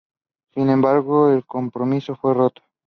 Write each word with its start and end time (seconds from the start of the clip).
Sin 0.55 0.71
embargo, 0.71 1.29
el 1.31 1.45
compromiso 1.45 2.15
fue 2.15 2.33
roto. 2.33 2.63